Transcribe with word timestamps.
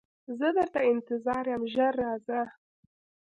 زه 0.39 0.47
درته 0.57 0.79
انتظار 0.91 1.43
یم 1.53 1.63
ژر 1.73 1.93
راځه 2.03 2.41